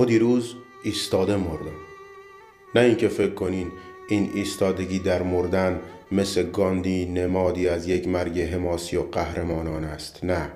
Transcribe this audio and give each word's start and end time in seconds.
ما 0.00 0.06
دیروز 0.06 0.54
ایستاده 0.82 1.36
مردم. 1.36 1.76
نه 2.74 2.80
اینکه 2.80 3.08
فکر 3.08 3.34
کنین 3.34 3.66
این 4.08 4.30
ایستادگی 4.34 4.98
در 4.98 5.22
مردن 5.22 5.80
مثل 6.12 6.42
گاندی 6.42 7.04
نمادی 7.04 7.68
از 7.68 7.88
یک 7.88 8.08
مرگ 8.08 8.40
حماسی 8.40 8.96
و 8.96 9.02
قهرمانان 9.02 9.84
است. 9.84 10.24
نه. 10.24 10.50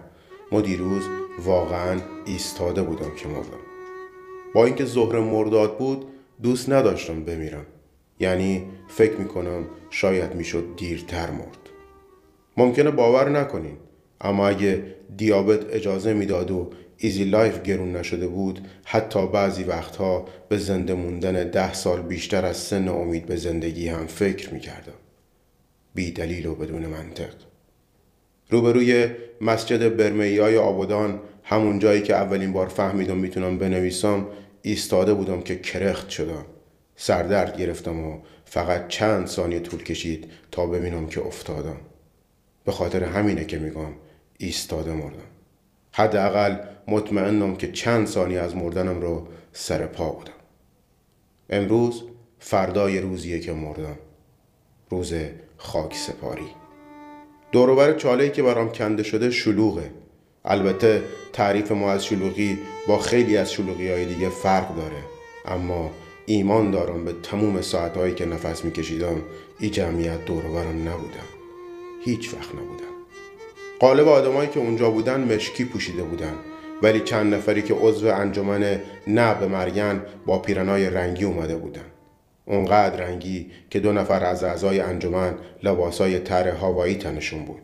ما 0.53 0.61
دیروز 0.61 1.03
واقعا 1.45 2.01
ایستاده 2.27 2.83
بودم 2.83 3.15
که 3.17 3.29
مردم. 3.29 3.61
با 4.55 4.65
اینکه 4.65 4.85
ظهر 4.85 5.19
مرداد 5.19 5.79
بود 5.79 6.07
دوست 6.43 6.71
نداشتم 6.71 7.25
بمیرم. 7.25 7.67
یعنی 8.21 8.63
فکر 8.89 9.17
می‌کنم 9.17 9.65
شاید 9.91 10.35
می‌شد 10.35 10.65
دیرتر 10.77 11.31
مرد. 11.31 11.71
ممکنه 12.57 12.91
باور 12.91 13.29
نکنین 13.29 13.77
اما 14.21 14.49
اگه 14.49 14.95
دیابت 15.17 15.75
اجازه 15.75 16.13
می‌داد 16.15 16.51
و 16.51 16.71
ایزی 16.97 17.25
لایف 17.25 17.63
گرون 17.63 17.97
نشده 17.97 18.27
بود 18.27 18.69
حتی 18.85 19.27
بعضی 19.27 19.65
وقتها 19.65 20.29
به 20.49 20.59
زنده 20.59 20.95
موندن 20.95 21.51
ده 21.51 21.73
سال 21.75 22.03
بیشتر 22.03 22.45
از 22.45 22.57
سن 22.57 22.89
امید 22.89 23.27
به 23.27 23.37
زندگی 23.37 23.89
هم 23.89 24.07
فکر 24.07 24.55
می‌کردم. 24.55 24.93
بی 25.95 26.11
دلیل 26.11 26.47
و 26.47 26.55
بدون 26.55 26.87
منطق. 26.87 27.35
روبروی 28.51 29.09
مسجد 29.41 29.97
برمئی 29.97 30.39
های 30.39 30.57
آبادان 30.57 31.21
همون 31.43 31.79
جایی 31.79 32.03
که 32.03 32.15
اولین 32.15 32.53
بار 32.53 32.69
فهمیدم 32.69 33.17
می‌تونم 33.17 33.59
بنویسم 33.59 34.27
ایستاده 34.63 35.15
بودم 35.15 35.41
که 35.41 35.59
کرخت 35.59 36.11
شدم. 36.11 36.45
سردرد 36.97 37.57
گرفتم 37.57 38.01
و 38.01 38.19
فقط 38.45 38.89
چند 38.89 39.27
ثانیه 39.27 39.61
طول 39.61 39.83
کشید 39.83 40.31
تا 40.51 40.67
ببینم 40.67 41.07
که 41.07 41.27
افتادم. 41.27 41.77
به 42.65 42.73
خاطر 42.73 43.05
همینه 43.05 43.45
که 43.45 43.59
میگم 43.59 43.93
ایستاده 44.39 44.93
مردم. 44.93 45.19
حداقل 45.93 46.57
مطمئنم 46.89 47.57
که 47.57 47.73
چند 47.73 48.07
ثانیه 48.07 48.41
از 48.41 48.57
مردنم 48.57 49.01
رو 49.01 49.27
سر 49.53 49.87
پا 49.87 50.11
بودم. 50.11 50.33
امروز 51.51 52.03
فردای 52.39 53.01
روزیه 53.01 53.41
که 53.41 53.53
مردم. 53.53 53.99
روز 54.91 55.15
خاک 55.57 55.97
سپاری. 55.97 56.47
دوروبر 57.53 57.93
چاله 57.93 58.31
که 58.31 58.43
برام 58.43 58.73
کنده 58.73 59.03
شده 59.03 59.31
شلوغه. 59.31 59.91
البته 60.45 61.03
تعریف 61.33 61.73
ما 61.73 61.93
از 61.93 62.05
شلوغی 62.05 62.59
با 62.89 62.99
خیلی 62.99 63.37
از 63.37 63.53
شلوغی 63.53 63.89
های 63.91 64.07
دیگه 64.07 64.29
فرق 64.29 64.77
داره. 64.77 65.03
اما 65.45 65.91
ایمان 66.27 66.71
دارم 66.71 67.05
به 67.05 67.13
تموم 67.23 67.61
ساعتهایی 67.61 68.15
که 68.15 68.25
نفس 68.25 68.65
میکشیدم 68.65 69.23
ای 69.61 69.71
جمعیت 69.71 70.25
دوروبرم 70.25 70.89
نبودم 70.89 71.29
هیچ 72.05 72.35
وقت 72.35 72.55
نبودم 72.55 72.95
قالب 73.81 74.09
آدمایی 74.09 74.51
که 74.51 74.61
اونجا 74.61 74.91
بودن 74.91 75.35
مشکی 75.35 75.65
پوشیده 75.65 76.03
بودن. 76.03 76.35
ولی 76.83 77.01
چند 77.01 77.35
نفری 77.35 77.63
که 77.63 77.75
عضو 77.75 78.09
انجمن 78.09 78.81
نه 79.07 79.35
به 79.35 80.01
با 80.27 80.39
پیرنای 80.39 80.91
رنگی 80.91 81.25
اومده 81.25 81.57
بودن. 81.57 81.85
اونقدر 82.47 82.97
رنگی 82.97 83.51
که 83.71 83.81
دو 83.81 83.93
نفر 83.93 84.25
از 84.25 84.45
اعضای 84.45 84.81
انجمن 84.81 85.35
لباسای 85.63 86.19
تر 86.19 86.49
هوایی 86.49 86.95
تنشون 86.95 87.45
بود. 87.45 87.63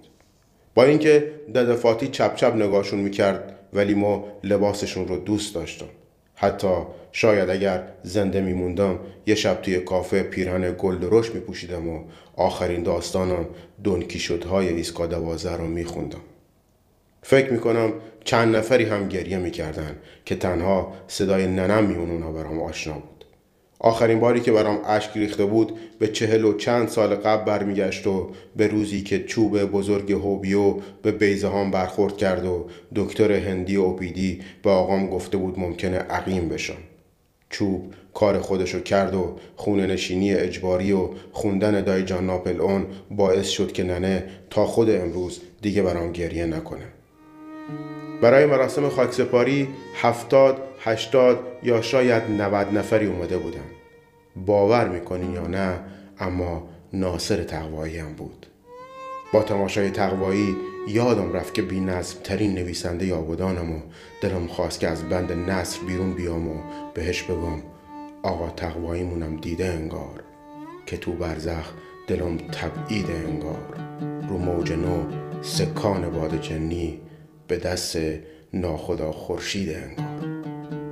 با 0.75 0.85
اینکه 0.85 1.33
ددفاتی 1.55 2.09
چپ 2.09 2.35
چپ 2.35 2.55
نگاهشون 2.55 3.01
می‌کرد 3.01 3.57
ولی 3.73 3.95
ما 3.95 4.25
لباسشون 4.45 5.09
رو 5.09 5.17
دوست 5.17 5.55
داشتم. 5.55 5.87
حتی 6.35 6.75
شاید 7.13 7.51
اگر 7.51 7.83
زنده 8.03 8.41
میموندم 8.41 8.99
یه 9.27 9.35
شب 9.35 9.63
توی 9.63 9.81
کافه 9.81 10.23
پیرهن 10.23 10.75
گل 10.79 10.99
درشت 10.99 11.35
میپوشیدم 11.35 11.89
و 11.89 12.05
آخرین 12.37 12.83
داستانم 12.83 13.47
دونکی 13.85 14.19
شدهای 14.19 14.69
ایسکا 14.69 15.07
دوازه 15.07 15.57
رو 15.57 15.67
میخوندم. 15.67 16.21
فکر 17.23 17.53
می‌کنم 17.53 17.93
چند 18.25 18.57
نفری 18.57 18.85
هم 18.85 19.09
گریه 19.09 19.39
می‌کردن 19.39 19.97
که 20.25 20.35
تنها 20.35 20.93
صدای 21.09 21.47
ننم 21.47 21.85
میون 21.85 22.11
اونا 22.11 22.33
برام 22.33 22.61
آشنا 22.61 22.95
بود. 22.95 23.25
آخرین 23.83 24.21
باری 24.21 24.41
که 24.41 24.53
برام 24.53 24.81
اشک 24.87 25.11
ریخته 25.15 25.45
بود 25.45 25.73
به 25.99 26.09
چهل 26.09 26.45
و 26.45 26.57
چند 26.57 26.89
سال 26.89 27.15
قبل 27.15 27.45
برمیگشت 27.45 28.07
و 28.07 28.31
به 28.57 28.67
روزی 28.67 29.03
که 29.03 29.25
چوب 29.25 29.65
بزرگ 29.65 30.13
هوبیو 30.13 30.75
به 31.03 31.13
بیزه 31.13 31.49
هم 31.49 31.71
برخورد 31.71 32.17
کرد 32.17 32.45
و 32.45 32.67
دکتر 32.95 33.33
هندی 33.33 33.77
اوپیدی 33.77 34.41
به 34.63 34.71
آقام 34.71 35.07
گفته 35.07 35.37
بود 35.37 35.59
ممکنه 35.59 35.99
عقیم 35.99 36.49
بشم. 36.49 36.79
چوب 37.51 37.95
کار 38.15 38.39
خودشو 38.39 38.81
کرد 38.81 39.15
و 39.15 39.37
خونه 39.57 39.87
نشینی 39.87 40.35
اجباری 40.35 40.93
و 40.93 41.09
خوندن 41.33 41.81
دای 41.81 42.03
جان 42.03 42.27
ناپل 42.27 42.61
اون 42.61 42.87
باعث 43.11 43.49
شد 43.49 43.73
که 43.73 43.85
ننه 43.85 44.25
تا 44.51 44.67
خود 44.67 44.91
امروز 44.91 45.41
دیگه 45.63 45.83
برام 45.83 46.13
گریه 46.13 46.47
نکنه. 46.47 47.00
برای 48.21 48.47
مراسم 48.47 48.89
خاکسپاری 48.89 49.69
هفتاد، 49.95 50.63
هشتاد 50.85 51.39
یا 51.63 51.81
شاید 51.83 52.23
نود 52.23 52.79
نفری 52.79 53.07
اومده 53.07 53.39
بودن 53.39 53.71
باور 54.37 54.89
می‌کنین 54.89 55.33
یا 55.33 55.47
نه 55.47 55.81
اما 56.19 56.69
ناصر 56.93 57.45
تقوایی 57.45 57.99
هم 57.99 58.13
بود. 58.15 58.47
با 59.33 59.43
تماشای 59.43 59.91
تقوایی 59.91 60.57
یادم 60.89 61.33
رفت 61.33 61.55
که 61.55 61.63
بی 61.63 61.87
ترین 62.25 62.55
نویسنده 62.55 63.07
یابودانم 63.07 63.73
و 63.73 63.81
دلم 64.21 64.47
خواست 64.47 64.81
که 64.81 64.89
از 64.89 65.09
بند 65.09 65.33
نصر 65.33 65.81
بیرون 65.87 66.13
بیام 66.13 66.49
و 66.49 66.55
بهش 66.95 67.23
بگم 67.23 67.63
آقا 68.23 68.51
تقواییمونم 68.51 69.37
دیده 69.37 69.65
انگار 69.65 70.23
که 70.87 70.97
تو 70.97 71.13
برزخ 71.13 71.73
دلم 72.07 72.37
تبعید 72.37 73.07
انگار. 73.11 73.77
رو 74.29 74.39
موج 74.39 74.73
نو 74.73 75.05
سکان 75.43 76.11
باد 76.11 76.41
جنی 76.41 77.01
به 77.51 77.57
دست 77.57 77.99
ناخدا 78.53 79.13
خورشید 79.13 79.69
انگار. 79.69 80.31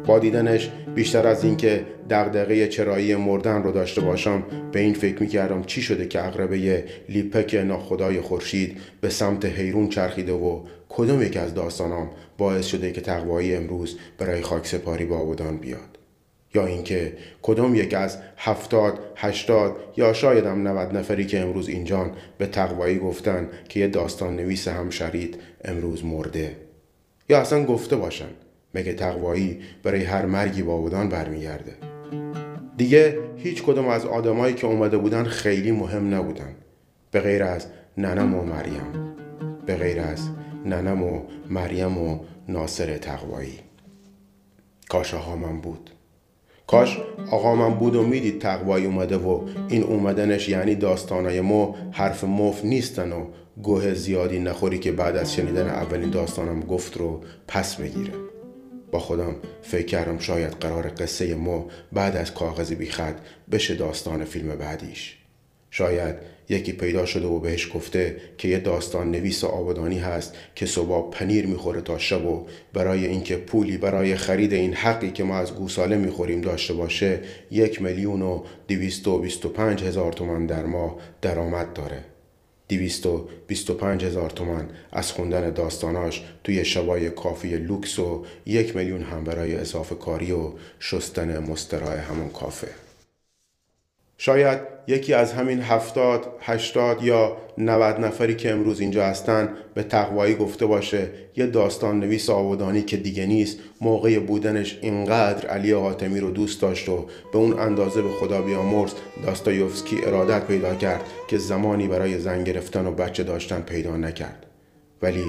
با 0.07 0.19
دیدنش 0.19 0.71
بیشتر 0.95 1.27
از 1.27 1.45
اینکه 1.45 1.85
دغدغه 2.11 2.69
چرایی 2.69 3.15
مردن 3.17 3.63
رو 3.63 3.73
داشته 3.73 4.01
باشم 4.01 4.43
به 4.73 4.81
این 4.81 4.95
فکر 4.95 5.23
می‌کردم 5.23 5.63
چی 5.63 5.83
شده 5.83 6.07
که 6.07 6.27
اقربه 6.27 6.85
لیپک 7.09 7.55
ناخدای 7.55 8.21
خورشید 8.21 8.77
به 9.01 9.09
سمت 9.09 9.45
حیرون 9.45 9.89
چرخیده 9.89 10.33
و 10.33 10.61
کدوم 10.89 11.23
یک 11.23 11.37
از 11.37 11.55
داستانام 11.55 12.11
باعث 12.39 12.67
شده 12.67 12.93
که 12.93 13.01
تقوایی 13.01 13.55
امروز 13.55 13.99
برای 14.19 14.43
خاک 14.43 14.67
سپاری 14.67 15.05
با 15.05 15.19
آبادان 15.19 15.57
بیاد. 15.57 15.98
یا 16.55 16.67
اینکه 16.67 17.17
کدوم 17.43 17.75
یک 17.75 17.95
از 17.95 18.19
هفتاد، 18.37 18.99
هشتاد 19.17 19.77
یا 19.97 20.13
شاید 20.13 20.47
هم 20.47 20.69
نود 20.69 20.97
نفری 20.97 21.27
که 21.27 21.41
امروز 21.41 21.69
اینجان 21.69 22.13
به 22.39 22.47
تقوایی 22.47 22.99
گفتن 22.99 23.49
که 23.69 23.81
یه 23.81 23.89
داستان 23.89 24.37
نویس 24.37 24.69
هم 24.69 24.91
شرید 24.91 25.37
امروز 25.65 26.05
مرده. 26.05 26.57
یا 27.29 27.41
اصلا 27.41 27.65
گفته 27.65 27.97
باشن. 27.97 28.29
مگه 28.75 28.93
تقوایی 28.93 29.61
برای 29.83 30.05
هر 30.05 30.27
مرگی 30.27 30.63
با 30.63 30.77
بودان 30.77 31.09
برمیگرده؟ 31.09 31.75
دیگه 32.77 33.19
هیچ 33.37 33.63
کدوم 33.63 33.89
از 33.89 34.07
آدمایی 34.07 34.55
که 34.55 34.67
اومده 34.67 34.99
بودن 34.99 35.25
خیلی 35.25 35.73
مهم 35.73 36.15
نبودن. 36.15 36.55
به 37.11 37.21
غیر 37.21 37.43
از 37.43 37.67
ننم 37.99 38.35
و 38.35 38.43
مریم. 38.43 39.15
به 39.67 39.77
غیر 39.77 40.01
از 40.01 40.29
ننم 40.65 41.03
و 41.03 41.23
مریم 41.51 41.99
و 41.99 42.19
ناصر 42.49 42.97
تقوایی. 42.97 43.59
کاش 44.89 45.15
آقا 45.15 45.37
من 45.37 45.61
بود. 45.61 45.91
کاش 46.69 46.99
آقا 47.31 47.55
من 47.55 47.75
بود 47.75 47.97
و 47.97 48.03
می‌دید 48.03 48.41
تقوایی 48.41 48.87
اومده 48.87 49.17
و 49.17 49.49
این 49.69 49.83
اومدنش 49.83 50.49
یعنی 50.49 50.75
داستانای 50.75 51.41
ما 51.41 51.75
حرف 51.93 52.25
مف 52.25 52.65
نیستن 52.65 53.13
و 53.13 53.27
گوه 53.63 53.95
زیادی 53.95 54.39
نخوری 54.39 54.79
که 54.79 54.93
بعد 54.93 55.17
از 55.17 55.35
شنیدن 55.35 55.67
اولین 55.67 56.11
داستانم 56.11 56.61
گفت 56.61 56.97
رو 56.97 57.21
پس 57.49 57.77
بگیره. 57.77 58.13
با 58.93 58.99
خودم 58.99 59.37
فکر 59.63 59.87
کردم 59.87 60.19
شاید 60.19 60.53
قرار 60.53 60.89
قصه 60.89 61.35
ما 61.35 61.67
بعد 61.93 62.17
از 62.17 62.35
کاغذی 62.35 62.75
بیخط 62.75 63.15
بشه 63.53 63.75
داستان 63.75 64.25
فیلم 64.25 64.49
بعدیش. 64.49 65.18
شاید 65.71 66.15
یکی 66.49 66.73
پیدا 66.73 67.07
شده 67.07 67.27
و 67.27 67.39
بهش 67.39 67.71
گفته 67.75 68.17
که 68.39 68.49
یه 68.49 68.59
داستان 68.59 69.11
نویس 69.11 69.45
آبادانی 69.45 69.99
هست 69.99 70.35
که 70.55 70.67
صبح 70.67 71.11
پنیر 71.11 71.47
می‌خوره 71.47 71.81
تا 71.81 71.99
شب 71.99 72.27
و 72.27 72.47
برای 72.73 73.07
اینکه 73.07 73.37
پولی 73.37 73.79
برای 73.79 74.17
خرید 74.17 74.53
این 74.53 74.75
حقی 74.75 75.11
که 75.11 75.25
ما 75.25 75.39
از 75.39 75.55
گوساله 75.55 75.97
می‌خوریم 75.97 76.41
داشته 76.41 76.75
باشه 76.75 77.21
یک 77.51 77.83
میلیون 77.83 78.23
و 78.23 78.43
دویست 78.69 79.09
و 79.09 79.19
بیست 79.19 79.45
و 79.45 79.49
پنج 79.49 79.83
هزار 79.83 80.13
تومن 80.13 80.47
در 80.47 80.67
ماه 80.67 80.97
درآمد 81.23 81.73
داره. 81.73 82.05
دیویست 82.69 83.07
و 83.07 83.29
بیست 83.47 83.71
و 83.71 83.75
پنج 83.75 84.05
هزار 84.05 84.31
تومن 84.31 84.69
از 84.93 85.13
خوندن 85.13 85.51
داستاناش 85.51 86.25
توی 86.45 86.65
شبای 86.65 87.11
کافی 87.11 87.57
لوکس 87.57 87.99
و 87.99 88.25
یک 88.47 88.77
میلیون 88.77 89.03
هم 89.03 89.25
برای 89.25 89.55
اضافه 89.55 89.95
کاری 89.95 90.33
و 90.33 90.53
شستن 90.81 91.39
مسترای 91.39 91.99
همون 91.99 92.29
کافه. 92.29 92.88
شاید 94.21 94.59
یکی 94.87 95.15
از 95.15 95.33
همین 95.33 95.61
هفتاد، 95.61 96.33
هشتاد 96.41 97.03
یا 97.03 97.37
نود 97.59 98.01
نفری 98.01 98.37
که 98.37 98.51
امروز 98.51 98.81
اینجا 98.81 99.05
هستن 99.05 99.49
به 99.75 99.83
تقوایی 99.83 100.35
گفته 100.35 100.67
باشه. 100.67 101.09
یه 101.37 101.47
داستان 101.47 102.01
نویس 102.01 102.31
آبادانی 102.31 102.83
که 102.83 102.97
دیگه 102.97 103.27
نیست 103.27 103.59
موقع 103.81 104.19
بودنش 104.19 104.79
اینقدر 104.83 105.47
علی 105.47 105.73
حاتمی 105.73 106.21
رو 106.21 106.31
دوست 106.31 106.63
داشت 106.63 106.89
و 106.89 107.07
به 107.33 107.39
اون 107.39 107.59
اندازه 107.59 108.03
به 108.03 108.09
خدا 108.09 108.43
بیامرز 108.43 108.93
داستایوفسکی 109.27 109.97
ارادت 110.07 110.47
پیدا 110.47 110.75
کرد 110.75 111.01
که 111.29 111.39
زمانی 111.39 111.89
برای 111.89 112.19
زن 112.19 112.45
گرفتن 112.45 112.87
و 112.87 112.91
بچه 112.91 113.23
داشتن 113.25 113.61
پیدا 113.61 113.97
نکرد. 113.97 114.47
ولی 115.03 115.25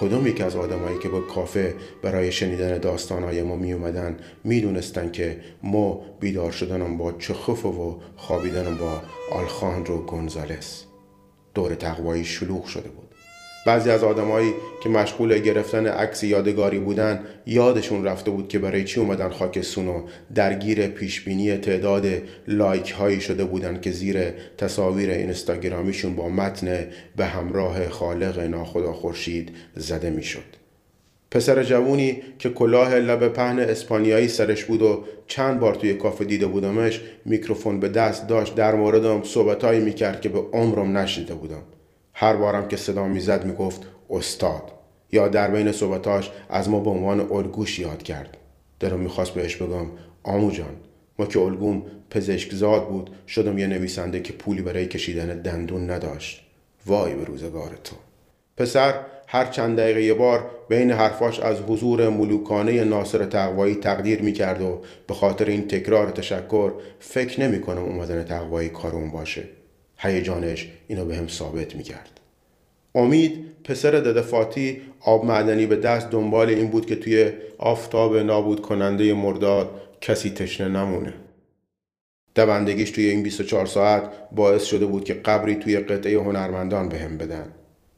کدوم 0.00 0.26
یک 0.26 0.40
از 0.40 0.56
آدمایی 0.56 0.98
که 0.98 1.08
به 1.08 1.20
کافه 1.34 1.74
برای 2.02 2.32
شنیدن 2.32 2.78
داستانهای 2.78 3.42
ما 3.42 3.56
می 3.56 3.72
اومدن 3.72 4.16
می 4.44 4.60
دونستن 4.60 5.10
که 5.10 5.40
ما 5.62 6.00
بیدار 6.20 6.52
شدنم 6.52 6.98
با 6.98 7.12
چخوف 7.12 7.66
و 7.66 8.00
خوابیدنم 8.16 8.78
با 8.78 9.02
آلخاندرو 9.32 9.98
گونزالس؟ 9.98 10.84
دور 11.54 11.74
تقوایی 11.74 12.24
شلوغ 12.24 12.64
شده 12.64 12.88
بود. 12.88 13.13
بعضی 13.66 13.90
از 13.90 14.04
آدمایی 14.04 14.54
که 14.82 14.88
مشغول 14.88 15.38
گرفتن 15.38 15.86
عکس 15.86 16.22
یادگاری 16.22 16.78
بودن 16.78 17.20
یادشون 17.46 18.04
رفته 18.04 18.30
بود 18.30 18.48
که 18.48 18.58
برای 18.58 18.84
چی 18.84 19.00
اومدن 19.00 19.28
خاکستون 19.28 19.88
و 19.88 20.02
درگیر 20.34 20.86
پیشبینی 20.86 21.56
تعداد 21.56 22.06
لایک 22.48 22.90
هایی 22.90 23.20
شده 23.20 23.44
بودن 23.44 23.80
که 23.80 23.90
زیر 23.90 24.30
تصاویر 24.58 25.10
اینستاگرامیشون 25.10 26.16
با 26.16 26.28
متن 26.28 26.86
به 27.16 27.24
همراه 27.24 27.88
خالق 27.88 28.38
ناخدا 28.38 28.92
خورشید 28.92 29.50
زده 29.76 30.10
می‌شد. 30.10 30.64
پسر 31.30 31.62
جوونی 31.62 32.22
که 32.38 32.50
کلاه 32.50 32.94
لب 32.94 33.28
پهن 33.28 33.58
اسپانیایی 33.58 34.28
سرش 34.28 34.64
بود 34.64 34.82
و 34.82 35.04
چند 35.26 35.60
بار 35.60 35.74
توی 35.74 35.94
کافه 35.94 36.24
دیده 36.24 36.46
بودمش 36.46 37.00
میکروفون 37.24 37.80
به 37.80 37.88
دست 37.88 38.28
داشت 38.28 38.54
در 38.54 38.74
موردم 38.74 39.22
صحبتهایی 39.22 39.80
می‌کرد 39.80 40.20
که 40.20 40.28
به 40.28 40.38
عمرم 40.38 40.98
نشیده 40.98 41.34
بودم 41.34 41.62
هر 42.14 42.36
بارم 42.36 42.68
که 42.68 42.76
صدا 42.76 43.04
می‌زد 43.04 43.44
می‌گفت 43.44 43.82
استاد. 44.10 44.62
یا 45.12 45.28
در 45.28 45.50
بین 45.50 45.72
صحبتاش 45.72 46.30
از 46.48 46.68
ما 46.68 46.80
به 46.80 46.90
عنوان 46.90 47.20
الگوش 47.20 47.78
یاد 47.78 48.02
کرد. 48.02 48.36
دلم 48.80 49.00
می‌خواست 49.00 49.30
بهش 49.30 49.56
بگم 49.56 49.86
آمو 50.22 50.50
جان 50.50 50.76
ما 51.18 51.26
که 51.26 51.40
الگوم 51.40 51.82
پزشک 52.10 52.54
زاد 52.54 52.88
بود 52.88 53.10
شدم 53.28 53.58
یه 53.58 53.66
نویسنده 53.66 54.20
که 54.20 54.32
پولی 54.32 54.62
برای 54.62 54.86
کشیدن 54.86 55.42
دندون 55.42 55.90
نداشت. 55.90 56.46
وای 56.86 57.14
به 57.14 57.24
روزگار 57.24 57.78
تو. 57.84 57.96
پسر 58.56 58.94
هر 59.26 59.44
چند 59.44 59.76
دقیقه 59.76 60.02
یه 60.02 60.14
بار 60.14 60.50
بین 60.68 60.90
حرفاش 60.90 61.40
از 61.40 61.60
حضور 61.60 62.08
ملوکانه 62.08 62.84
ناصر 62.84 63.24
تقوایی 63.24 63.74
تقدیر 63.74 64.22
می‌کرد 64.22 64.62
و 64.62 64.80
به 65.06 65.14
خاطر 65.14 65.44
این 65.44 65.68
تکرار 65.68 66.10
تشکر 66.10 66.72
فکر 66.98 67.40
نمی‌کنم 67.40 67.82
اومدن 67.82 68.24
تقوایی 68.24 68.68
کارون 68.68 69.10
باشه. 69.10 69.42
هیجانش 69.96 70.68
اینو 70.88 71.04
به 71.04 71.16
هم 71.16 71.28
ثابت 71.28 71.76
می‌کرد. 71.76 72.20
امید 72.94 73.44
پسر 73.64 73.90
دده 73.90 74.22
فاتی 74.22 74.82
آب 75.00 75.24
معدنی 75.24 75.66
به 75.66 75.76
دست 75.76 76.10
دنبال 76.10 76.48
این 76.48 76.68
بود 76.68 76.86
که 76.86 76.96
توی 76.96 77.32
آفتاب 77.58 78.16
نابود 78.16 78.62
کننده 78.62 79.14
مرداد 79.14 79.80
کسی 80.00 80.30
تشنه 80.30 80.68
نمونه. 80.68 81.14
دوندگیش 82.34 82.90
توی 82.90 83.08
این 83.08 83.22
24 83.22 83.66
ساعت 83.66 84.10
باعث 84.32 84.64
شده 84.64 84.86
بود 84.86 85.04
که 85.04 85.14
قبری 85.14 85.54
توی 85.54 85.78
قطعه 85.78 86.18
هنرمندان 86.18 86.88
به 86.88 86.98
هم 86.98 87.18
بدن. 87.18 87.52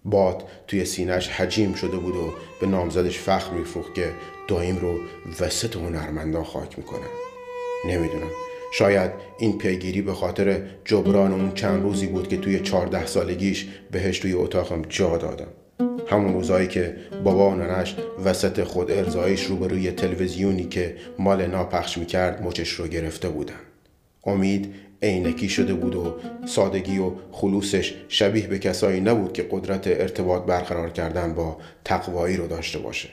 باد 0.04 0.44
توی 0.66 0.84
سینش 0.84 1.28
حجیم 1.28 1.74
شده 1.74 1.96
بود 1.96 2.16
و 2.16 2.32
به 2.60 2.66
نامزدش 2.66 3.18
فخر 3.18 3.50
میفروخت 3.50 3.94
که 3.94 4.08
دایم 4.48 4.76
رو 4.76 4.98
وسط 5.40 5.76
هنرمندان 5.76 6.44
خاک 6.44 6.78
می‌کنن 6.78 7.08
نمی‌دونم. 7.88 8.45
شاید 8.72 9.10
این 9.38 9.58
پیگیری 9.58 10.02
به 10.02 10.14
خاطر 10.14 10.62
جبران 10.84 11.32
اون 11.32 11.54
چند 11.54 11.82
روزی 11.82 12.06
بود 12.06 12.28
که 12.28 12.36
توی 12.36 12.60
چهارده 12.60 13.06
سالگیش 13.06 13.66
بهش 13.90 14.18
توی 14.18 14.32
اتاقم 14.32 14.82
جا 14.88 15.16
دادم. 15.16 15.48
همون 16.08 16.32
روزایی 16.34 16.68
که 16.68 16.96
بابا 17.24 17.50
و 17.50 17.54
ننش 17.54 17.96
وسط 18.24 18.62
خود 18.62 18.90
ارزایش 18.90 19.44
روبروی 19.44 19.90
تلویزیونی 19.90 20.64
که 20.64 20.96
مال 21.18 21.46
ناپخش 21.46 21.98
می‌کرد 21.98 22.42
مچش 22.42 22.70
رو 22.70 22.86
گرفته 22.86 23.28
بودن. 23.28 23.60
امید 24.24 24.74
عینکی 25.02 25.48
شده 25.48 25.74
بود 25.74 25.94
و 25.94 26.14
سادگی 26.46 26.98
و 26.98 27.12
خلوصش 27.32 27.94
شبیه 28.08 28.46
به 28.46 28.58
کسایی 28.58 29.00
نبود 29.00 29.32
که 29.32 29.46
قدرت 29.50 29.86
ارتباط 29.86 30.42
برقرار 30.42 30.90
کردن 30.90 31.34
با 31.34 31.58
تقوایی 31.84 32.36
رو 32.36 32.46
داشته 32.46 32.78
باشه. 32.78 33.08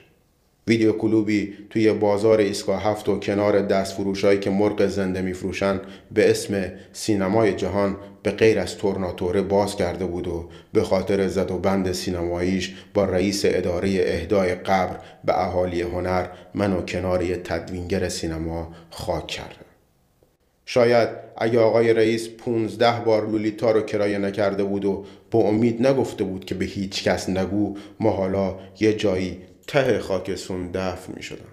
ویدیو 0.68 0.92
کلوبی 0.92 1.54
توی 1.70 1.94
بازار 1.94 2.40
ایستگاه 2.40 2.84
هفت 2.84 3.10
و 3.10 3.20
کنار 3.20 3.62
دست 3.62 3.94
فروشایی 3.94 4.40
که 4.40 4.50
مرغ 4.50 4.88
زنده 4.88 5.22
میفروشن 5.22 5.82
به 6.12 6.30
اسم 6.30 6.72
سینمای 6.94 7.54
جهان 7.54 7.98
به 8.24 8.32
غیر 8.32 8.60
از 8.60 8.78
تورناتوره 8.78 9.42
باز 9.42 9.76
کرده 9.76 10.06
بود 10.06 10.28
و 10.28 10.50
به 10.74 10.84
خاطر 10.84 11.28
زد 11.28 11.52
و 11.52 11.58
بند 11.58 11.92
سینماییش 11.92 12.76
با 12.94 13.06
رئیس 13.06 13.42
اداره 13.46 13.90
اهدای 13.90 14.56
قبر 14.56 14.98
به 15.26 15.42
اهالی 15.42 15.82
هنر 15.82 16.28
منو 16.54 16.82
کنار 16.82 17.24
یه 17.24 17.36
تدوینگر 17.36 18.10
سینما 18.10 18.74
خاک 18.90 19.28
کرده 19.28 19.56
شاید 20.66 21.10
اگه 21.38 21.60
آقای 21.60 21.94
رئیس 21.94 22.30
15 22.30 23.00
بار 23.06 23.28
لولیتا 23.28 23.72
رو 23.72 23.82
کرایه 23.82 24.18
نکرده 24.18 24.64
بود 24.64 24.86
و 24.86 25.06
با 25.32 25.40
امید 25.40 25.88
نگفته 25.88 26.24
بود 26.24 26.46
که 26.46 26.56
به 26.56 26.66
هیچ 26.66 27.04
کس 27.04 27.30
نگو 27.30 27.76
ما 28.00 28.12
حالا 28.12 28.56
یه 28.80 28.94
جایی 28.94 29.38
ته 29.68 30.00
خاکستون 30.00 30.72
دفن 30.72 31.14
می 31.16 31.24
شدن. 31.24 31.46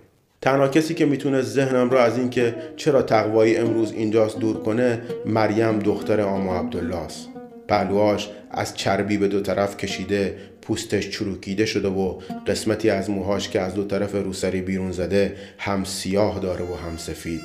تنها 0.42 0.68
کسی 0.68 0.94
که 0.94 1.06
می‌تونه 1.06 1.42
ذهنم 1.42 1.90
را 1.90 2.02
از 2.02 2.18
اینکه 2.18 2.54
چرا 2.76 3.02
تقوایی 3.02 3.56
امروز 3.56 3.92
اینجاست 3.92 4.38
دور 4.38 4.62
کنه 4.62 5.02
مریم 5.26 5.78
دختر 5.78 6.20
آما 6.20 6.56
عبدالله 6.56 6.96
است. 6.96 7.28
پهلوهاش 7.68 8.30
از 8.50 8.74
چربی 8.74 9.16
به 9.16 9.28
دو 9.28 9.40
طرف 9.40 9.76
کشیده 9.76 10.38
پوستش 10.62 11.10
چروکیده 11.10 11.66
شده 11.66 11.88
و 11.88 12.20
قسمتی 12.46 12.90
از 12.90 13.10
موهاش 13.10 13.48
که 13.48 13.60
از 13.60 13.74
دو 13.74 13.84
طرف 13.84 14.14
روسری 14.14 14.60
بیرون 14.60 14.92
زده 14.92 15.36
هم 15.58 15.84
سیاه 15.84 16.40
داره 16.40 16.64
و 16.64 16.74
هم 16.74 16.96
سفید 16.96 17.42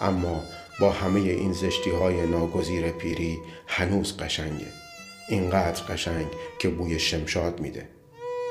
اما 0.00 0.44
با 0.80 0.90
همه 0.90 1.20
این 1.20 1.52
زشتی 1.52 1.90
های 1.90 2.26
ناگزیر 2.26 2.90
پیری 2.90 3.38
هنوز 3.66 4.16
قشنگه 4.16 4.66
اینقدر 5.28 5.82
قشنگ 5.82 6.26
که 6.58 6.68
بوی 6.68 6.98
شمشاد 6.98 7.60
میده 7.60 7.88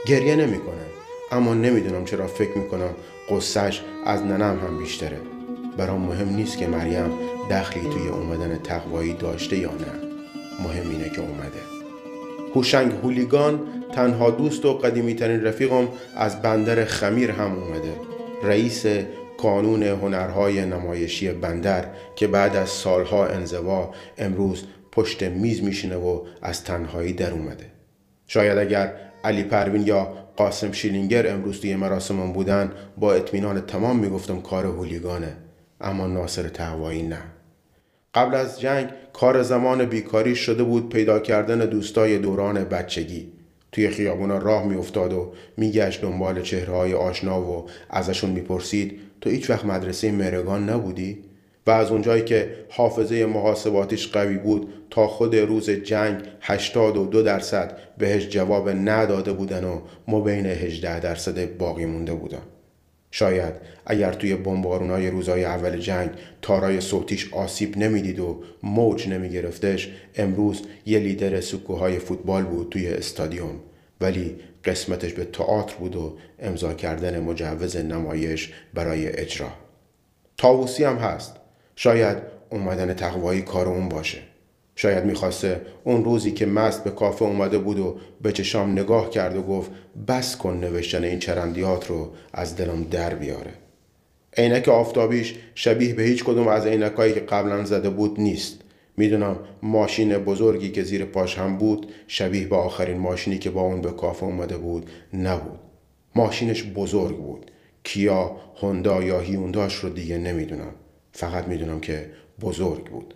گریه 0.08 0.36
نمی‌کنه 0.36 1.03
اما 1.32 1.54
نمی‌دونم 1.54 2.06
چرا 2.06 2.28
فکر 2.28 2.58
می‌کنم 2.58 2.90
قصهش 3.30 3.82
از 4.06 4.22
ننم 4.22 4.60
هم 4.60 4.78
بیشتره. 4.78 5.18
برام 5.78 6.02
مهم 6.02 6.36
نیست 6.36 6.58
که 6.58 6.68
مریم 6.68 7.12
دخلی 7.52 7.84
توی 7.84 8.08
اومدن 8.08 8.60
تقوایی 8.64 9.14
داشته 9.14 9.58
یا 9.58 9.72
نه. 9.72 10.08
مهم 10.64 10.90
اینه 10.90 11.10
که 11.10 11.22
اومده. 11.22 11.60
هوشنگ 12.56 12.92
هولیگان 12.92 13.60
تنها 13.92 14.32
دوست 14.32 14.66
و 14.66 14.74
قدیمی 14.74 15.16
ترین 15.16 15.44
رفیقم 15.44 15.88
از 16.16 16.42
بندر 16.42 16.86
خمیر 16.86 17.32
هم 17.32 17.52
اومده. 17.52 17.96
رئیس 18.44 18.86
کانون 19.38 19.84
هنرهای 19.84 20.66
نمایشی 20.66 21.32
بندر 21.32 21.86
که 22.16 22.28
بعد 22.28 22.56
از 22.56 22.70
سالها 22.70 23.26
انزوا 23.26 23.94
امروز 24.18 24.64
پشت 24.92 25.24
میز 25.24 25.64
میشینه 25.64 25.96
و 25.96 26.22
از 26.42 26.64
تنهایی 26.64 27.14
در 27.14 27.32
اومده. 27.32 27.66
شاید 28.28 28.58
اگر 28.58 28.94
علی 29.24 29.44
پروین 29.44 29.82
یا 29.82 30.23
قاسم 30.38 30.72
شیلینگر 30.72 31.34
امروز 31.34 31.62
توی 31.62 31.76
مراسمم 31.76 32.34
بودن 32.34 32.72
با 32.98 33.14
اطمینان 33.14 33.62
تمام 33.62 34.00
می‌گفتم 34.00 34.42
کار 34.42 34.66
هولیگانه. 34.66 35.38
اما 35.82 36.08
ناصر 36.08 36.48
تهوایی 36.48 37.04
نه. 37.04 37.22
قبل 38.14 38.36
از 38.36 38.62
جنگ 38.62 38.90
کار 39.14 39.44
زمان 39.44 39.86
بیکاری 39.86 40.36
شده 40.36 40.64
بود 40.64 40.90
پیدا 40.90 41.20
کردن 41.20 41.60
دوستای 41.60 42.18
دوران 42.18 42.64
بچگی. 42.64 43.32
توی 43.72 43.90
خیابونا 43.90 44.38
راه 44.38 44.68
میافتاد 44.68 45.14
و 45.14 45.34
میگشت 45.58 46.02
دنبال 46.02 46.42
چهرههای 46.42 46.94
آشنا 46.94 47.42
و 47.42 47.70
ازشون 47.90 48.30
می‌پرسید 48.30 49.00
تو 49.22 49.30
هیچ 49.30 49.50
وقت 49.50 49.66
مدرسه 49.66 50.12
مرگان 50.12 50.70
نبودی؟ 50.70 51.33
و 51.68 51.72
از 51.72 51.92
اونجایی 51.92 52.24
که 52.24 52.56
حافظه 52.70 53.26
محاسباتیش 53.26 54.08
قوی 54.08 54.38
بود 54.38 54.74
تا 54.90 55.08
خود 55.08 55.36
روز 55.36 55.70
جنگ 55.70 56.24
82 56.42 57.22
درصد 57.22 57.78
بهش 57.98 58.28
جواب 58.28 58.70
نداده 58.70 59.34
بودن 59.34 59.64
و 59.64 59.82
ما 60.08 60.22
بین 60.22 60.46
18 60.46 61.00
درصد 61.00 61.58
باقی 61.58 61.86
مونده 61.86 62.14
بودن 62.14 62.42
شاید 63.16 63.54
اگر 63.86 64.14
توی 64.14 64.36
بمبارونای 64.36 65.10
روزای 65.10 65.46
اول 65.46 65.78
جنگ 65.78 66.10
تارای 66.42 66.82
صوتیش 66.82 67.34
آسیب 67.34 67.78
نمی‌دید 67.78 68.20
و 68.20 68.44
موج 68.64 69.08
نمیگرفتش 69.08 69.92
امروز 70.16 70.62
یه 70.86 71.00
لیدر 71.00 71.42
سکوهای 71.42 72.00
فوتبال 72.00 72.44
بود 72.44 72.70
توی 72.70 72.88
استادیوم. 72.88 73.60
ولی 74.02 74.36
قسمتش 74.66 75.14
به 75.14 75.26
تئاتر 75.26 75.76
بود 75.76 75.96
و 75.96 76.18
امضا 76.40 76.74
کردن 76.74 77.20
مجوز 77.20 77.78
نمایش 77.78 78.54
برای 78.74 79.08
اجرا. 79.08 79.50
تاووسی 80.38 80.84
هم 80.84 80.96
هست. 80.96 81.36
شاید 81.76 82.18
اومدن 82.50 82.94
تقوایی 82.94 83.42
کار 83.42 83.68
اون 83.68 83.90
باشه. 83.90 84.18
شاید 84.76 85.06
می‌خواسته 85.06 85.62
اون 85.84 86.04
روزی 86.04 86.32
که 86.32 86.46
مست 86.46 86.84
به 86.84 86.92
کافه 86.92 87.26
اومده 87.26 87.58
بود 87.58 87.80
و 87.80 87.98
به 88.22 88.32
چشام 88.32 88.72
نگاه 88.72 89.10
کرد 89.10 89.36
و 89.36 89.42
گفت 89.42 89.72
بس 90.08 90.38
کن 90.38 90.58
نوشتن 90.58 91.04
این 91.04 91.20
چرندیات 91.20 91.88
رو 91.88 92.12
از 92.34 92.56
دلم 92.56 92.84
در 92.84 93.16
بیاره. 93.16 93.52
عینک 94.38 94.70
آفتابیش 94.70 95.36
شبیه 95.56 95.94
به 95.94 96.04
هیچ 96.04 96.24
کدوم 96.24 96.48
از 96.48 96.66
عینکایی 96.66 97.14
که 97.14 97.20
قبلا 97.20 97.66
زده 97.66 97.90
بود 97.90 98.20
نیست. 98.20 98.60
می‌دونم 98.98 99.40
ماشین 99.64 100.18
بزرگی 100.18 100.72
که 100.72 100.84
زیر 100.84 101.06
پاش 101.06 101.38
هم 101.38 101.58
بود 101.58 101.92
شبیه 102.08 102.48
به 102.48 102.56
آخرین 102.56 102.98
ماشینی 102.98 103.38
که 103.38 103.50
با 103.50 103.62
اون 103.62 103.82
به 103.82 103.92
کافه 103.92 104.24
اومده 104.24 104.58
بود 104.58 104.90
نبود. 105.14 105.60
ماشینش 106.16 106.64
بزرگ 106.64 107.18
بود. 107.18 107.52
کیا 107.84 108.36
هوندا 108.62 109.04
یا 109.04 109.20
هیونداش 109.20 109.76
رو 109.76 109.90
دیگه 109.90 110.18
نمی‌دونم. 110.18 110.76
فقط 111.14 111.48
می‌دونم 111.48 111.80
که 111.80 112.12
بزرگ 112.42 112.84
بود. 112.86 113.14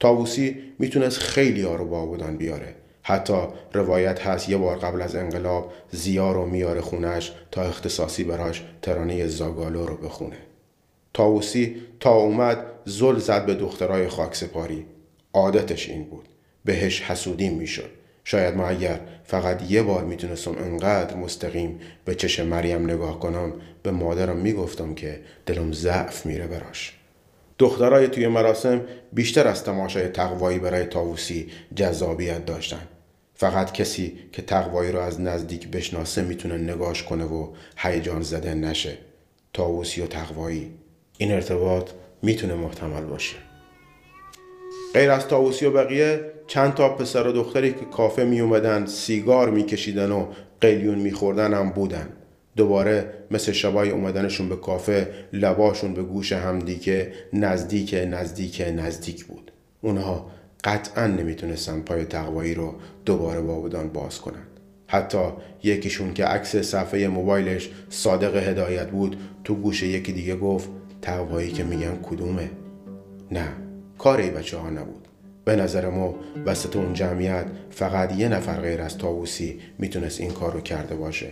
تاووسی 0.00 0.56
می‌تونست 0.78 1.18
خیلی 1.18 1.62
ها 1.62 1.74
رو 1.74 1.84
با 1.84 2.06
بودن 2.06 2.36
بیاره. 2.36 2.74
حتی 3.02 3.38
روایت 3.72 4.26
هست 4.26 4.48
یه 4.48 4.56
بار 4.56 4.78
قبل 4.78 5.02
از 5.02 5.16
انقلاب 5.16 5.72
زیار 5.90 6.36
و 6.36 6.46
میار 6.46 6.80
خونش 6.80 7.32
تا 7.50 7.62
اختصاصی 7.62 8.24
براش 8.24 8.64
ترانه 8.82 9.26
زاگالو 9.26 9.86
رو 9.86 9.96
بخونه. 9.96 10.36
تاوسی 11.14 11.76
تا 12.00 12.14
اومد 12.14 12.58
زل 12.84 13.18
زد 13.18 13.46
به 13.46 13.54
دخترای 13.54 14.08
خاکسپاری. 14.08 14.86
عادتش 15.32 15.88
این 15.88 16.04
بود. 16.04 16.28
بهش 16.64 17.02
حسودی 17.02 17.48
می‌شد. 17.48 17.90
شاید 18.24 18.56
ما 18.56 18.68
اگر 18.68 19.00
فقط 19.24 19.70
یه 19.70 19.82
بار 19.82 20.04
می‌تونستم 20.04 20.54
انقدر 20.58 21.16
مستقیم 21.16 21.80
به 22.04 22.14
چش 22.14 22.40
مریم 22.40 22.84
نگاه 22.84 23.20
کنم 23.20 23.52
به 23.82 23.90
مادرم 23.90 24.36
می‌گفتم 24.36 24.94
که 24.94 25.20
دلم 25.46 25.72
ضعف 25.72 26.26
میره 26.26 26.46
براش. 26.46 26.97
دخترای 27.58 28.08
توی 28.08 28.28
مراسم 28.28 28.80
بیشتر 29.12 29.48
از 29.48 29.64
تماشای 29.64 30.08
تقوایی 30.08 30.58
برای 30.58 30.84
تاووسی 30.84 31.46
جذابیت 31.74 32.46
داشتن. 32.46 32.88
فقط 33.34 33.72
کسی 33.72 34.18
که 34.32 34.42
تقوایی 34.42 34.92
رو 34.92 35.00
از 35.00 35.20
نزدیک 35.20 35.68
بشناسه 35.68 36.22
می‌تونه 36.22 36.56
نگاش 36.56 37.02
کنه 37.02 37.24
و 37.24 37.48
هیجان 37.76 38.22
زده 38.22 38.54
نشه. 38.54 38.98
تاووسی 39.52 40.00
و 40.00 40.06
تقوایی 40.06 40.70
این 41.18 41.32
ارتباط 41.32 41.90
می‌تونه 42.22 42.54
محتمل 42.54 43.04
باشه. 43.04 43.36
غیر 44.94 45.10
از 45.10 45.28
تاووسی 45.28 45.66
و 45.66 45.70
بقیه 45.70 46.20
چند 46.46 46.74
تا 46.74 46.88
پسر 46.88 47.26
و 47.26 47.32
دختری 47.32 47.72
که 47.72 47.84
کافه 47.92 48.24
می 48.24 48.40
اومدن 48.40 48.86
سیگار 48.86 49.50
میکشیدن 49.50 50.12
و 50.12 50.26
قلیون 50.60 50.98
میخوردن 50.98 51.54
هم 51.54 51.70
بودن. 51.70 52.08
دوباره 52.58 53.14
مثل 53.30 53.52
شبای 53.52 53.90
اومدنشون 53.90 54.48
به 54.48 54.56
کافه 54.56 55.08
لباشون 55.32 55.94
به 55.94 56.02
گوش 56.02 56.32
همدیگه 56.32 57.12
نزدیک 57.32 57.94
نزدیک 58.10 58.62
نزدیک 58.76 59.24
بود. 59.24 59.52
اونها 59.80 60.30
قطعا 60.64 61.06
نمی‌تونستن 61.06 61.80
پای 61.80 62.04
تقوایی 62.04 62.54
رو 62.54 62.74
دوباره 63.04 63.40
با 63.40 63.60
بودان 63.60 63.88
باز 63.88 64.20
کنن 64.20 64.42
حتی 64.86 65.18
یکیشون 65.62 66.14
که 66.14 66.24
عکس 66.24 66.56
صفحه 66.56 67.08
موبایلش 67.08 67.70
صادق 67.88 68.36
هدایت 68.36 68.90
بود 68.90 69.16
تو 69.44 69.54
گوش 69.54 69.82
یکی 69.82 70.12
دیگه 70.12 70.36
گفت 70.36 70.68
تقوایی 71.02 71.50
که 71.50 71.64
میگن 71.64 71.98
کدومه؟ 72.02 72.50
نه 73.30 73.48
کار 73.98 74.18
ای 74.18 74.30
بچه 74.30 74.56
ها 74.56 74.70
نبود. 74.70 75.08
به 75.44 75.56
نظر 75.56 75.88
ما 75.88 76.14
وسط 76.46 76.76
اون 76.76 76.92
جمعیت 76.92 77.46
فقط 77.70 78.18
یه 78.18 78.28
نفر 78.28 78.60
غیر 78.60 78.80
از 78.82 78.98
تاووسی 78.98 79.60
می‌تونست 79.78 80.20
این 80.20 80.30
کار 80.30 80.52
رو 80.52 80.60
کرده 80.60 80.94
باشه. 80.94 81.28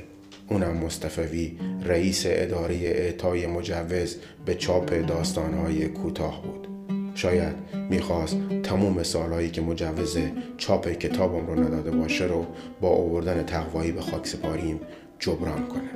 اونم 0.49 0.77
مصطفوی 0.77 1.59
رئیس 1.85 2.23
اداره 2.27 2.75
اعطای 2.75 3.47
مجوز 3.47 4.17
به 4.45 4.55
چاپ 4.55 5.07
داستانهای 5.07 5.89
کوتاه 5.89 6.43
بود. 6.43 6.69
شاید 7.15 7.55
می‌خواست 7.91 8.37
تموم 8.63 9.03
سالهایی 9.03 9.51
که 9.51 9.61
مجوز 9.61 10.19
چاپ 10.57 10.89
کتابم 10.89 11.47
رو 11.47 11.61
نداده 11.61 11.91
باشه 11.91 12.25
رو 12.25 12.47
با 12.81 12.89
آوردن 12.89 13.43
تقوایی 13.43 13.93
به 13.93 14.01
خاک 14.01 14.27
سپاریم 14.27 14.81
جبران 15.19 15.67
کنه. 15.67 15.91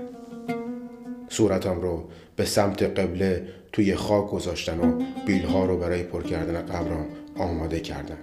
صورتم 1.28 1.80
رو 1.80 2.04
به 2.36 2.44
سمت 2.44 2.82
قبله 2.82 3.46
توی 3.72 3.94
خاک 3.94 4.30
گذاشتن 4.30 4.80
و 4.80 5.02
بیلها 5.26 5.64
رو 5.64 5.76
برای 5.78 6.02
پر 6.02 6.22
کردن 6.22 6.62
قبرم 6.62 7.06
آماده 7.36 7.80
کردن. 7.80 8.18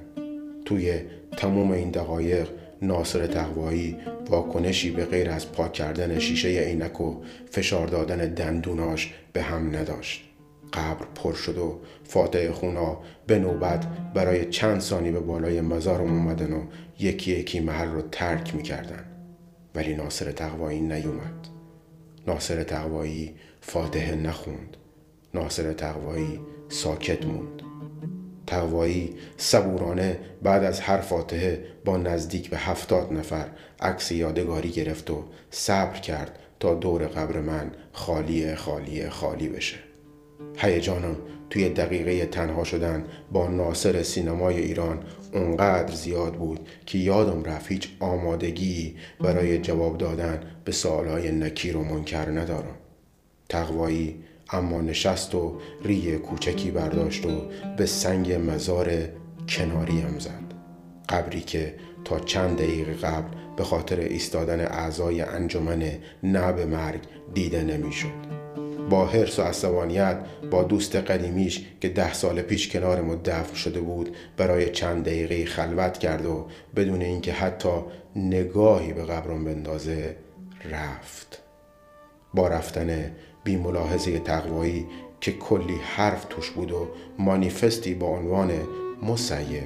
توی 0.65 0.93
تموم 1.37 1.71
این 1.71 1.89
دقایق 1.89 2.47
ناصر 2.81 3.27
تقوایی 3.27 3.97
واکنشی 4.29 4.91
به 4.91 5.05
غیر 5.05 5.29
از 5.29 5.51
پاک 5.51 5.73
کردن 5.73 6.19
شیشه 6.19 6.47
عینک 6.47 7.01
و 7.01 7.21
فشار 7.51 7.87
دادن 7.87 8.33
دندوناش 8.33 9.13
به 9.33 9.41
هم 9.41 9.75
نداشت. 9.75 10.23
قبر 10.73 11.05
پر 11.15 11.33
شد 11.33 11.57
و 11.57 11.79
فاتح 12.03 12.51
خونا 12.51 12.97
به 13.27 13.39
نوبت 13.39 13.85
برای 14.13 14.45
چند 14.45 14.81
ثانی 14.81 15.11
به 15.11 15.19
بالای 15.19 15.61
مزارم 15.61 16.13
اومدن 16.13 16.53
و 16.53 16.61
یکی 16.99 17.31
یکی 17.31 17.59
محل 17.59 17.87
رو 17.87 18.01
ترک 18.01 18.55
می‌کردن. 18.55 19.03
ولی 19.75 19.95
ناصر 19.95 20.31
تقوایی 20.31 20.79
نیومد. 20.79 21.47
ناصر 22.27 22.63
تقوایی 22.63 23.35
فاتحه 23.61 24.15
نخوند. 24.15 24.77
ناصر 25.33 25.73
تقوایی 25.73 26.39
ساکت 26.69 27.25
موند. 27.25 27.56
تقوایی 28.47 29.15
صبورانه 29.37 30.19
بعد 30.43 30.63
از 30.63 30.79
هر 30.79 30.97
فاتحه 30.97 31.63
با 31.85 31.97
نزدیک 31.97 32.49
به 32.49 32.57
هفتاد 32.57 33.13
نفر 33.13 33.45
عکس 33.81 34.11
یادگاری 34.11 34.69
گرفت 34.69 35.09
و 35.09 35.23
صبر 35.51 35.99
کرد 35.99 36.39
تا 36.59 36.73
دور 36.73 37.07
قبر 37.07 37.39
من 37.39 37.71
خالی 37.93 38.55
خالی 38.55 39.09
خالی 39.09 39.49
بشه. 39.49 39.77
هیجانم 40.57 41.15
توی 41.49 41.69
دقیقه 41.69 42.25
تنها 42.25 42.63
شدن 42.63 43.05
با 43.31 43.47
ناصر 43.47 44.03
سینمای 44.03 44.59
ایران 44.59 45.03
اونقدر 45.33 45.95
زیاد 45.95 46.33
بود 46.33 46.69
که 46.85 46.97
یادم 46.97 47.43
رفت 47.43 47.71
هیچ 47.71 47.89
آمادگی 47.99 48.95
برای 49.19 49.57
جواب 49.57 49.97
دادن 49.97 50.41
به 50.65 50.71
سوالهای 50.71 51.31
نکیر 51.31 51.77
و 51.77 51.83
منکر 51.83 52.29
ندارم. 52.29 52.75
تقوایی 53.49 54.23
اما 54.49 54.81
نشست 54.81 55.35
و 55.35 55.57
ری 55.83 56.17
کوچکی 56.17 56.71
برداشت 56.71 57.25
و 57.25 57.41
به 57.77 57.85
سنگ 57.85 58.33
مزار 58.51 58.91
کناریم 59.49 60.19
زد 60.19 60.53
قبری 61.09 61.41
که 61.41 61.73
تا 62.05 62.19
چند 62.19 62.57
دقیقه 62.57 62.93
قبل 62.93 63.29
به 63.57 63.63
خاطر 63.63 63.99
ایستادن 63.99 64.59
اعضای 64.59 65.21
انجمن 65.21 65.91
نه 66.23 66.53
به 66.53 66.65
مرگ 66.65 67.01
دیده 67.33 67.63
نمی‌شد. 67.63 68.37
با 68.89 69.05
حرس 69.05 69.39
و 69.39 69.41
عصبانیت 69.41 70.17
با 70.51 70.63
دوست 70.63 70.95
قدیمیش 70.95 71.65
که 71.81 71.89
ده 71.89 72.13
سال 72.13 72.41
پیش 72.41 72.69
کنار 72.69 73.01
ما 73.01 73.15
دفن 73.15 73.55
شده 73.55 73.79
بود 73.79 74.15
برای 74.37 74.69
چند 74.69 75.03
دقیقه 75.05 75.45
خلوت 75.45 75.97
کرد 75.97 76.25
و 76.25 76.47
بدون 76.75 77.01
اینکه 77.01 77.33
حتی 77.33 77.69
نگاهی 78.15 78.93
به 78.93 79.03
قبرم 79.05 79.45
بندازه 79.45 80.15
رفت 80.71 81.41
با 82.33 82.47
رفتن 82.47 83.11
بی 83.47 83.55
ملاحظه 83.55 84.19
تقوایی 84.19 84.87
که 85.21 85.31
کلی 85.31 85.75
حرف 85.75 86.25
توش 86.29 86.49
بود 86.49 86.71
و 86.71 86.87
مانیفستی 87.19 87.93
با 87.93 88.07
عنوان 88.07 88.51
مسیب 89.03 89.63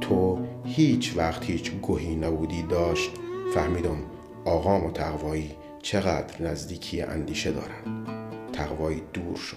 تو 0.00 0.38
هیچ 0.64 1.16
وقت 1.16 1.44
هیچ 1.44 1.72
گوهی 1.72 2.16
نبودی 2.16 2.62
داشت. 2.62 3.10
فهمیدم 3.54 3.96
آقام 4.44 4.86
و 4.86 4.90
تقوایی 4.90 5.50
چقدر 5.82 6.42
نزدیکی 6.42 7.02
اندیشه 7.02 7.52
دارن. 7.52 8.04
تقوایی 8.52 9.02
دور 9.12 9.36
شد. 9.36 9.56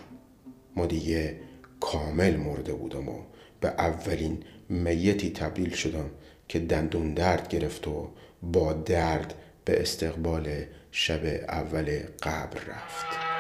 ما 0.76 0.86
دیگه 0.86 1.40
کامل 1.80 2.38
مرده 2.38 2.74
بودم 2.74 3.10
و 3.10 3.20
به 3.62 3.68
اولین 3.68 4.44
میتی 4.70 5.30
تبدیل 5.30 5.74
شدم 5.74 6.10
که 6.48 6.60
دندون 6.60 7.14
درد 7.14 7.48
گرفت 7.48 7.88
و 7.88 8.08
با 8.42 8.74
درد 8.74 9.34
به 9.66 9.82
استقبال 9.82 10.50
شب 10.92 11.22
اول 11.50 12.00
قبر 12.24 12.60
رفت. 12.68 13.31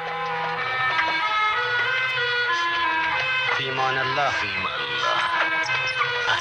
في 3.61 3.69
أمان 3.69 3.97
الله. 3.97 4.29
في 4.29 4.47
أمان 4.57 4.81
الله. 4.81 5.15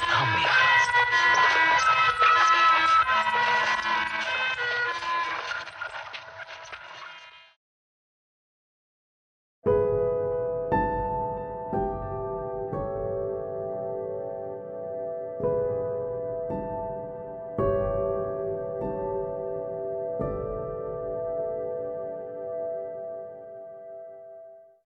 الامر 0.09 0.41